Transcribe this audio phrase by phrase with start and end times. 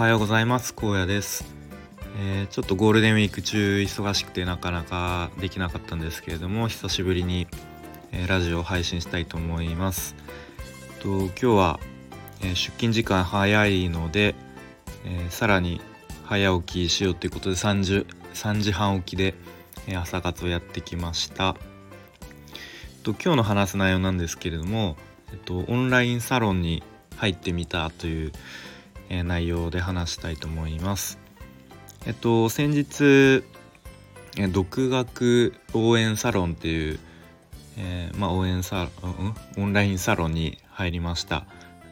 [0.00, 0.74] はようございます。
[0.74, 1.44] 荒野です、
[2.18, 7.46] えー、ちょっとゴールデンウィーク中忙しくてなかなかできなかったんですけれども久しぶりに、
[8.10, 10.14] えー、ラジオを配信したいと思います。
[11.02, 11.80] と今日は、
[12.40, 14.34] えー、出勤時間早いので、
[15.04, 15.82] えさらに
[16.24, 19.34] 早起きしようということで3時 ,3 時半起きで、
[19.86, 21.56] え朝活をやってきました。
[23.02, 24.96] と今日の話す内容なんですけれども、
[25.30, 26.82] えっと、オンラインサロンに
[27.18, 28.32] 入ってみたという
[29.10, 31.18] え内容で話したいと思います。
[32.06, 33.44] えっと先日
[34.36, 36.98] え独学応援サロンっていう、
[37.76, 41.44] えー、まあ、応援サロン、オンラインサロンに入りました。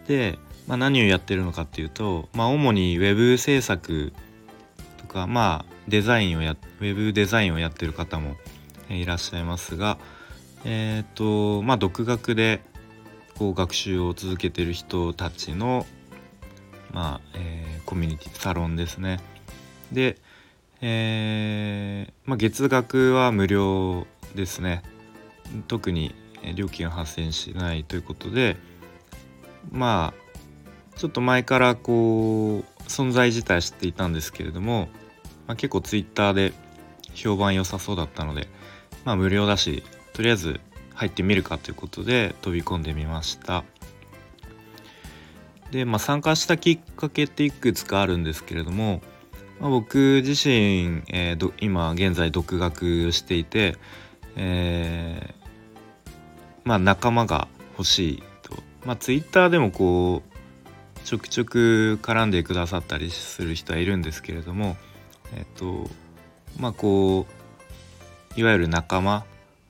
[0.07, 4.13] で、まあ、何をやってるのかっていうと、まあ、主にウェブ制作
[4.99, 8.37] とか、まあ、デザインをやウェブデザインをやってる方も
[8.89, 9.99] いらっしゃいますが、
[10.65, 12.61] えっ、とまあ独学で
[13.37, 15.87] こう学習を続けてる人たちの
[16.93, 19.21] まあえー、コミュニティサロンですね。
[19.93, 20.17] で、
[20.81, 24.83] えー、まあ、月額は無料ですね。
[25.67, 26.15] 特に
[26.55, 28.57] 料金は発生しないということで
[29.71, 34.89] まあちょっと前からこう存在自体知っていたんですけれども、
[35.47, 36.53] まあ、結構 twitter で
[37.15, 38.49] 評判良さそうだったので
[39.05, 40.61] まあ無料だしとりあえず
[40.95, 43.65] 入ってみるかということで飛び込んでみました。
[45.71, 49.03] で、まあ、参加したきっかけっていくつかあるんですけれども、
[49.61, 53.77] まあ、僕自身、えー、今現在独学していて、
[54.37, 56.11] えー、
[56.65, 60.39] まあ、仲間が欲しいと、まあ、Twitter でもこう
[61.05, 64.77] ちょくちょく絡んでくださったりする人はいるんですけれども
[65.35, 65.89] えっ、と
[66.59, 67.27] まあこ
[68.37, 69.25] ういわゆる仲間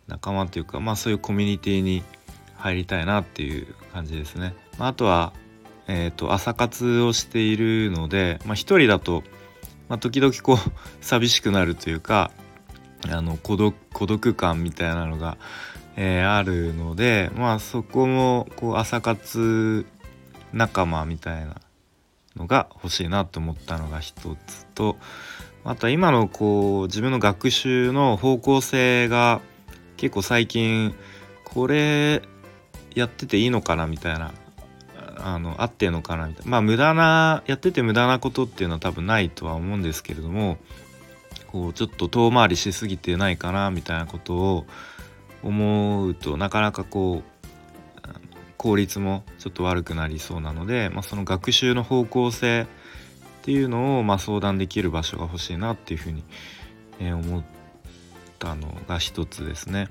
[0.06, 2.02] 仲間というかまあそういうコミュニティに
[2.56, 4.54] 入りたいなっていう感じですね。
[4.78, 5.32] まあ、あとは
[5.88, 9.24] えーと、朝活をしているので、まあ、一人だと、
[9.88, 10.58] まあ、時々こう
[11.00, 12.30] 寂しくなるというか
[13.10, 15.38] あの孤独孤独感みたいなのが、
[15.96, 19.86] えー、あるので、まあ、そこもこう朝活
[20.52, 21.56] 仲間みたいな
[22.36, 24.98] のが欲しいなと思ったのが一つと
[25.64, 29.40] あと今のこう自分の学習の方向性が
[29.96, 30.94] 結構最近
[31.44, 32.22] これ
[32.94, 34.32] やってていいのかなみたいな
[35.20, 40.58] あの合ってんのかなみたいなまあ無駄なやってて無駄なことっていうのは多分ないとは思うんですけれども
[41.48, 44.66] こうちょっと遠回りしすぎてないかなみたいなことを
[45.42, 47.38] 思うとなかなかこう
[48.58, 56.24] 効率もちょっと悪くなりそうなので、まあ、その学習の方向性っていうのをま相談できる場所が欲しいなっていうふうに、
[57.00, 57.42] え思っ
[58.38, 59.88] たのが一つですね。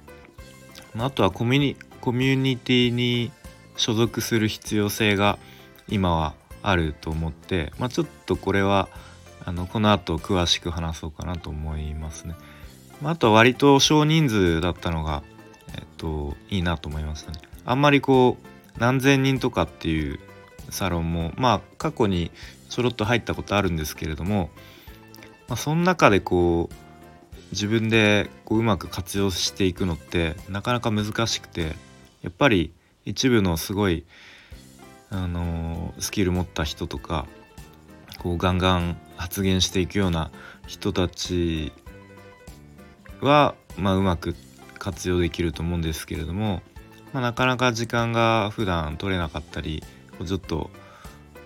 [0.95, 3.31] あとはコミュニコミュニティに
[3.77, 5.39] 所属する必要性が
[5.87, 8.89] 今はあると思って、まあ、ちょっとこれは
[9.45, 12.35] あのこの後詳しく話そうかなと思いますね。
[13.01, 15.23] まあ、あとは割と少人数だったのが、
[15.77, 17.39] えっと、いいなと思いましたね。
[17.65, 20.19] あんまりこう何千人とかっていう
[20.69, 22.31] サロンもまあ過去に
[22.69, 24.49] ちょろっと入ったことあるんですけれども、
[25.47, 26.75] まあ、その中でこう
[27.51, 31.75] 自分でこううまく活用していくのってなかなか難しくて
[32.21, 32.73] やっぱり
[33.07, 34.05] 一部のすごい
[35.09, 37.25] あのスキル持った人とか
[38.19, 40.29] こうガンガン発言していくような
[40.67, 41.71] 人たち
[43.21, 44.35] は、まあ、うまく
[44.77, 46.61] 活用できると思うんですけれども、
[47.13, 49.85] まあ、なかなか時間が普段取れなかったり
[50.25, 50.69] ちょっと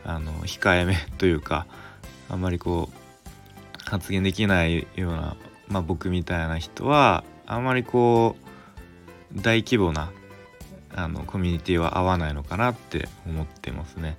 [0.04, 1.68] あの控えめというか
[2.28, 8.36] あんまりこう発言できないような、まあ、僕みたいな人はあんまりこ
[9.36, 10.12] う大規模な
[10.96, 14.18] あのコミュニティは合わないのかなって思ってますね。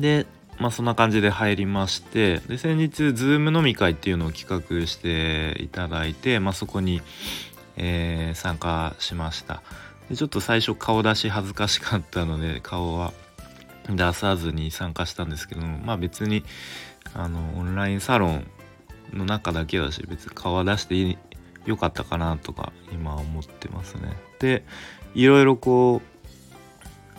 [0.00, 0.26] で
[0.58, 7.02] まあそんな感じで入りましてで先日 Zoom 飲み会っていうのを企画していただいて、まあ、そこに、
[7.76, 9.62] えー、参加しました
[10.08, 13.12] でちょっと最初顔出し恥ずかしかったので顔は
[13.88, 16.44] 出さずに参加したんですけどもまあ別に
[17.14, 18.46] あのオンラインサロン
[19.12, 21.18] の中だけだし別に顔は出していい
[21.66, 24.16] よかったかなとか今思ってますね。
[24.40, 24.64] で
[25.14, 26.02] いろいろこ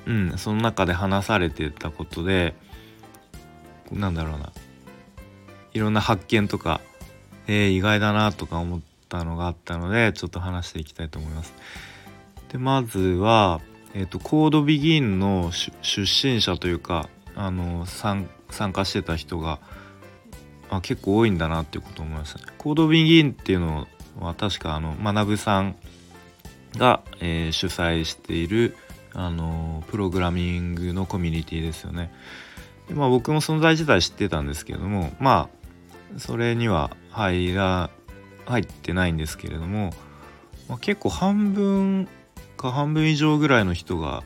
[0.05, 2.55] ううんその中で話されてたことで
[3.91, 4.51] なんだろうな
[5.73, 6.81] いろんな発見とか
[7.47, 11.53] えー、意外だなとか思ったのがあったのでちょっと話していきたいと思います。
[12.51, 13.61] でまずは、
[13.93, 18.27] えーと、コードビギンの出身者というかあの参
[18.73, 19.59] 加してた人が
[20.69, 22.45] あ結構多いんだなっていうことを思いましたね。
[22.57, 23.87] コードビギンっていうの
[24.19, 25.75] は確かあの学さん
[26.77, 28.75] が、えー、主催している、
[29.13, 32.11] あのプログラミングのコミュニティですよね。
[32.87, 35.49] でまあ僕も存在自体知ってたんですけれどもま
[36.15, 37.89] あそれには入ら
[38.45, 39.93] 入ってないんですけれども、
[40.67, 42.07] まあ、結構半分
[42.57, 44.23] か半分以上ぐらいの人が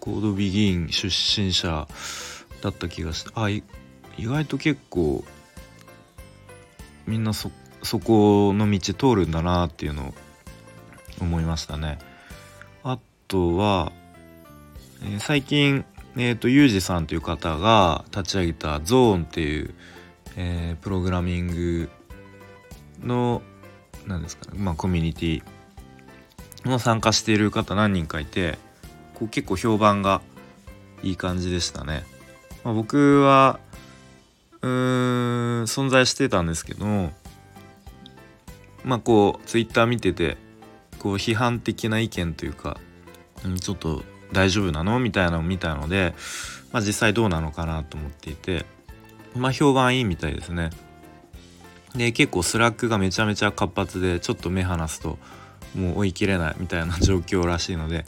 [0.00, 1.86] コードビギン出身者
[2.62, 3.62] だった気がしてあ意
[4.18, 5.24] 外と結構
[7.06, 7.50] みんなそ
[7.82, 10.14] そこの道通るんだなっていうのを
[11.20, 11.98] 思いましたね。
[12.82, 12.98] あ
[13.28, 13.92] とは、
[15.02, 15.84] えー、最近
[16.18, 19.74] えーと、ユージさんという方が立ち上げたゾーンっていう、
[20.36, 21.90] えー、プログラミング
[23.02, 23.42] の
[24.06, 25.42] 何ですかね、まあ、コミュニティ
[26.64, 28.58] の参加している方何人かいて
[29.14, 30.22] こう結構評判が
[31.02, 32.04] いい感じでしたね。
[32.64, 33.60] まあ、僕は
[34.62, 36.86] うーん存在してたんですけど
[38.84, 40.38] まあこうツイッター見てて
[41.06, 42.80] こう批判的な意見というか、
[43.44, 44.98] うん、ちょっと大丈夫なの？
[44.98, 46.14] みたいなのを見たので、
[46.72, 48.66] まあ、実際どうなのかなと思っていて
[49.36, 50.70] まあ評判いいみたいですね。
[51.94, 55.16] で結構 Slack がめちゃめちゃ活発でちょっと目離すと
[55.76, 58.04] もう追い切れないみたいな状況らしいので、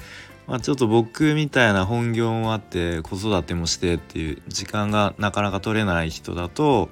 [0.49, 6.89] まあ、ちょっと僕みたいな本業もあって子育てもしてっていう時間がなかなか取れない人だと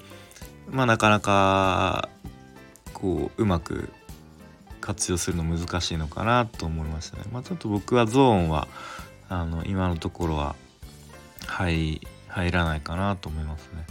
[0.70, 2.08] まあなかなか
[2.94, 3.90] こううまく
[4.86, 7.24] 活用するの難しいのかなと思いましたね。
[7.32, 8.68] まあ、ちょっと僕はゾーンは
[9.28, 10.54] あの今のところは
[11.44, 13.84] 入入らないかなと思いますね。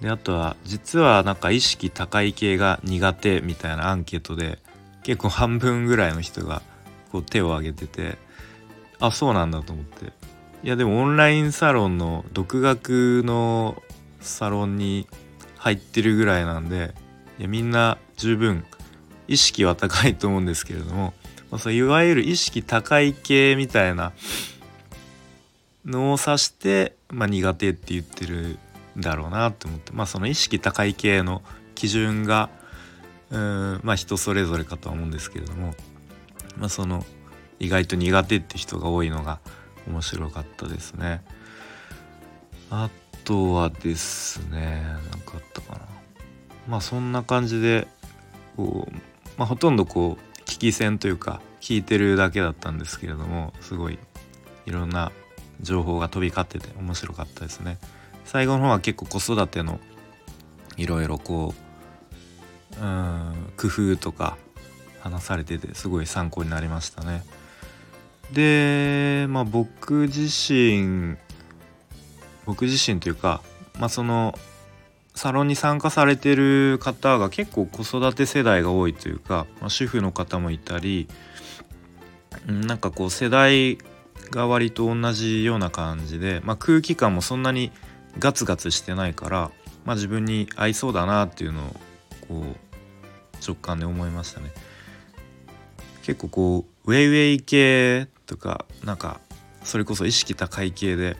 [0.00, 4.58] であとは実はなんか意識高い系が苦手みたいなアンケートで
[5.04, 6.62] 結構半分ぐらいの人が
[7.12, 8.18] こう手を挙げてて
[9.00, 10.12] あそうなんだと思って
[10.62, 13.82] いやでもオンラインサロンの独学の
[14.20, 15.08] サロンに
[15.56, 16.94] 入ってるぐらいなんで
[17.38, 18.64] いやみんな十分
[19.28, 21.14] 意識は高いと思うんですけれども
[21.50, 24.12] まあ、そういわゆる意識高い系みたいな
[25.84, 28.58] のを指して、まあ、苦手って言ってる
[28.96, 31.42] んだろうなって思ってまあその意識高い系の
[31.74, 32.50] 基準が
[33.30, 35.74] うんまあ人それぞれかとは思うんですけれども、
[36.56, 37.04] まあ、その
[37.58, 39.40] 意外と苦手って人が多いのが
[39.86, 41.22] 面白かったですね。
[42.70, 42.90] あ
[43.24, 45.80] とはですね何かあったかな。
[46.68, 47.88] まあそんな感じで
[48.56, 53.98] こう、まあ、ほとんどこう聞き戦というか聞いてるだけだったんですけれどもすごい
[54.66, 55.12] いろんな
[55.60, 57.78] 情報が飛び交ってて面白かったですね。
[58.24, 59.80] 最後の方は結構子育ての
[60.76, 64.36] いろいろこううん工夫とか
[65.00, 67.22] 話されててすごい参考になりましたね。
[68.32, 71.16] でまあ僕自身
[72.44, 73.40] 僕自身というか
[73.78, 74.38] まあその
[75.18, 81.08] サロンに参加されてる方が結構子育て世代が多いというか、まあ、主婦の方もいたり
[82.46, 83.78] なんかこう世代
[84.30, 87.72] が割と同じような感じで、まあ、空気感もそんなに
[88.20, 89.50] ガツガツしてないから、
[89.84, 91.76] まあ、自分に合いそうだなっていうのを
[92.28, 94.52] こう直感で思いましたね。
[96.04, 99.18] 結構こうウェイウェイ系とかなんか
[99.64, 101.16] それこそ意識高い系で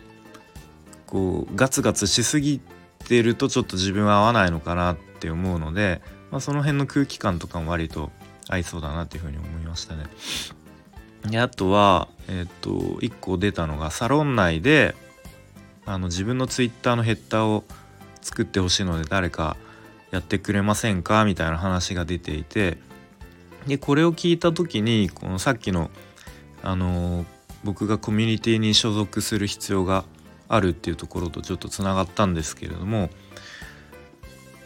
[1.06, 2.77] こうガツガツしすぎて
[3.22, 8.10] るとちょっと自分は合わないのかなって思うので、まあ、その辺の空気感とかも割と
[8.49, 10.05] 合いそうだなっていうふうに思いましたね。
[11.26, 14.94] であとは、えっ、と1個出たのがサロン内で
[15.85, 17.64] あの自分のツイッターのヘッダーを
[18.21, 19.56] 作ってほしいので誰か
[20.11, 22.78] やってくれませんかみたいな話が出ていて
[23.66, 25.90] でこれを聞いた時にこのさっきの
[26.62, 27.25] あの
[27.64, 30.04] 僕がコミュニティに所属する必要が
[30.49, 33.11] あるっていうところとちょっとつながったんですけれども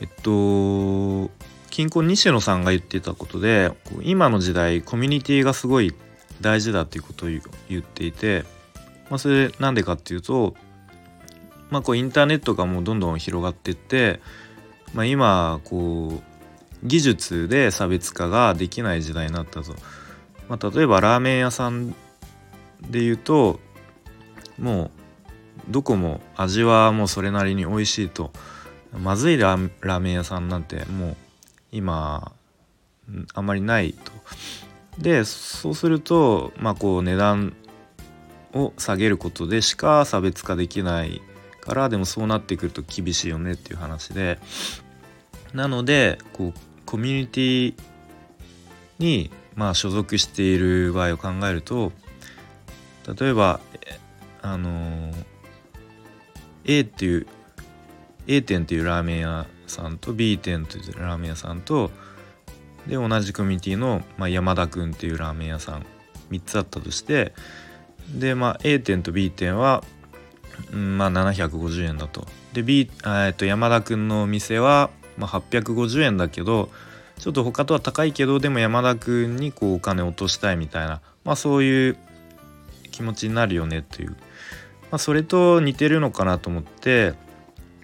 [0.00, 1.30] えっと
[1.70, 3.72] 近婚西野さんが言ってたことで
[4.02, 5.94] 今の時代コミュニティがすごい
[6.40, 7.28] 大事だっていうことを
[7.68, 8.44] 言っていて、
[9.08, 10.54] まあ、それなんでかっていうと、
[11.70, 14.20] まあ、こうインターネットがもうどんどん広がってって、
[14.92, 19.74] まあ、今こう技術で差別化ができない時代になったと。
[20.48, 21.92] まあ、例えばラーメン屋さん
[22.90, 23.60] で言うと
[24.58, 24.90] もう
[25.68, 28.32] どこも味はもうそれなりに美味しいと
[28.98, 31.16] まずいラーメン屋さんなんてもう
[31.70, 32.32] 今
[33.34, 34.12] あんまりないと。
[34.98, 37.56] でそうするとまあこう値段
[38.52, 41.22] を下げることでしか差別化できない
[41.62, 44.38] からでもそうなってくると厳しいよねっていう話で
[45.54, 47.74] なのでこうコミュニティ
[48.98, 51.92] にまあ所属している場合を考えると
[53.18, 53.60] 例えば
[54.42, 55.31] あのー
[56.64, 57.26] A っていう
[58.26, 61.90] A 店っていうラーメン屋さんと B 店というラーメン屋さんと
[62.86, 65.86] で同じコミュニティの、まあ、山田くんっていうラーメン屋さん
[66.30, 67.32] 3つあったとして
[68.14, 69.84] でまあ A 店と B 店は
[70.72, 72.26] うんまあ750円だと。
[72.52, 76.70] で B えっと山田くんのお店は、まあ、850円だけど
[77.18, 81.96] ちょっと他とは高いけどでも山田くんにこうお金落としたいみたいなまあそういう
[82.90, 84.16] 気持ちになるよねという、
[84.92, 87.14] まあ、それと似てるのかなと思って、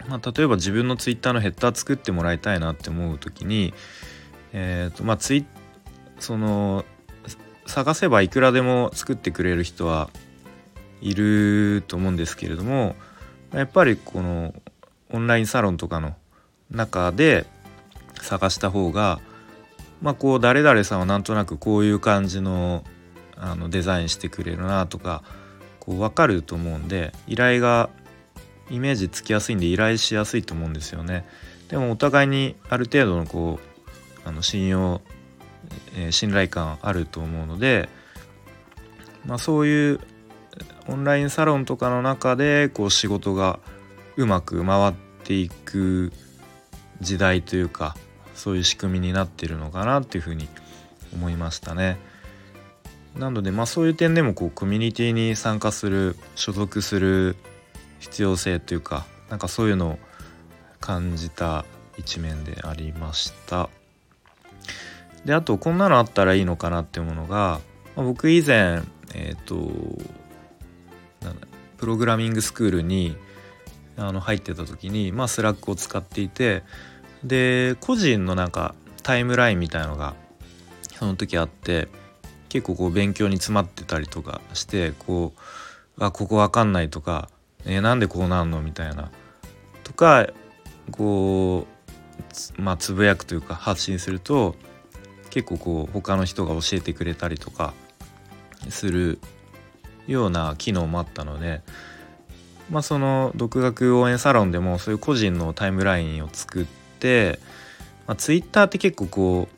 [0.09, 3.73] まあ、例えば自分のツイッターのヘッダー作ってもらいたいなって思う時に
[4.53, 5.47] え、ー、とまあツイ
[6.21, 6.85] その
[7.67, 10.11] 探せばいくらでも作ってくれる人は
[11.01, 12.95] いると思うんですけれども
[13.53, 14.55] やっぱりこの
[15.11, 16.15] オンラインサロンとかの
[16.71, 17.47] 中で
[18.21, 19.21] 探した方が
[20.03, 22.85] まあこう誰々さんはなんとなくこういう感じの
[23.35, 25.23] あのデザインしてくれるなとか
[25.89, 27.89] こう分かると思うんで依頼が
[28.69, 31.27] イメージつきやすいんで依頼しやすいと思うんですよね。
[31.71, 35.01] でもお互いにある程度のこうあの信用、
[35.97, 37.89] えー、信頼感あると思うので、
[39.25, 40.01] まあ、そういう
[40.89, 43.59] オンラインサロンとかの中でこう仕事が
[44.17, 46.13] うまく回っていく
[47.01, 47.97] 時代というか
[48.35, 50.49] そういう仕組みになってるのかなっていうふうに
[51.15, 51.97] 思いましたね。
[53.17, 57.37] なのでまあそういう点でもこうコミュニティに参加する所属する
[57.99, 59.99] 必要性というかなんかそういうのを
[60.81, 61.65] 感じた
[61.97, 63.69] 一面でありました。
[65.25, 67.61] であとこんなのあったらいいのかなっていうものが、
[67.97, 68.83] まあ、僕以前
[69.15, 69.71] えっ、ー、と
[71.77, 73.17] プログラミングスクールに
[73.97, 76.63] あの入ってた時にまあ Slack を使っていて
[77.25, 80.15] で個人のなんかタイムラインみたいのが
[80.99, 81.89] その時あって
[82.49, 85.33] 結構こう勉強に詰まってたりとかしてこ
[85.97, 87.29] うあここわかんないとか、
[87.65, 89.11] えー、なんでこうなんのみたいな。
[89.85, 90.29] とか
[90.91, 91.67] こ
[92.59, 94.55] うまあつぶやくというか発信すると
[95.31, 97.73] 結構こう他の人が教えてくれたりとか
[98.69, 99.19] する
[100.07, 101.63] ような機能もあったので
[102.71, 106.67] まあその独学応援サロンでもそういう個人のタイムラインを作っ
[106.99, 107.39] て、
[108.07, 109.58] まあ、Twitter って結構こう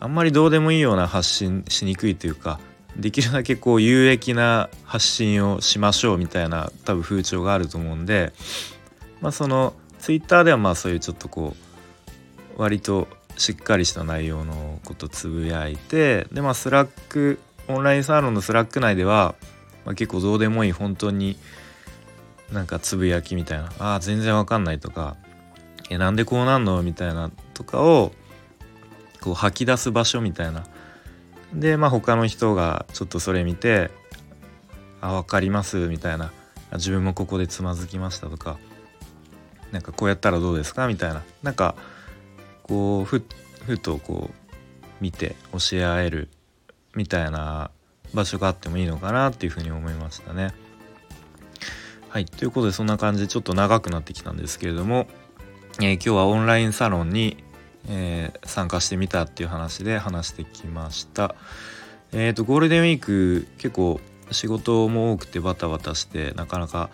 [0.00, 2.60] あんまりどうでもいいような発信しにくいというか
[2.96, 8.32] できるだけこう有益な発信をしましょうみたいな多分風潮があると思うんで
[9.20, 11.54] まあその Twitter ではまあそういうちょっとこ
[12.56, 17.38] う割としっかりした内容のことつぶやいてでまあ Slack
[17.68, 19.34] オンラインサロンのスラック内では、
[19.84, 21.36] まあ、結構どうでもいい本当に
[22.52, 25.16] なんかつぶやきみたいな「ああ全然わかんない」とか
[25.90, 28.12] 「えなんでこうなんの?」みたいなとかを
[29.26, 30.62] こう吐き出す場所みたいな
[31.52, 33.90] でまあ他の人がちょっとそれ見て
[35.02, 36.30] 「あ分かります」みたいな
[36.74, 38.56] 「自分もここでつまずきました」とか
[39.72, 41.74] 「なんかこうやったらどうですか?」みたいななんか
[42.62, 43.24] こうふ
[43.66, 44.52] ふとこう
[45.00, 46.28] 見て教え合える
[46.94, 47.72] みたいな
[48.14, 50.54] 場所があってもいいのかなっていうふうに思いましたね。
[52.10, 55.08] はいということでそんな感じでちょっと長くなってきたんですけれども、
[55.80, 57.42] えー、今日はオンラインサロンに
[57.88, 61.34] えー、参加してみたっていう話で話してきました。
[62.12, 64.00] えっ、ー、とゴールデンウィーク結構
[64.30, 66.90] 仕事も多くてバタバタしてなかなか、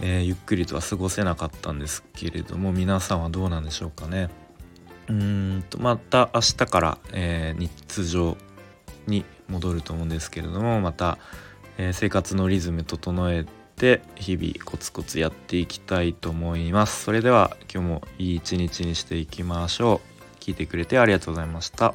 [0.00, 4.28] えー、ゆっくりとは過ごせなかったんですけれども皆さんはどうなんでしょうかね。
[5.08, 8.36] うんとまた明日から、え日常
[9.06, 11.18] に戻ると思うんですけれどもまた、
[11.76, 17.04] え生活のリズム整えてて日々コツコツやっていきたいと思います。
[17.04, 20.00] それでは今日もいい一日にしていきましょ
[20.38, 20.40] う。
[20.40, 21.94] 聞いてくれてありがとうございました。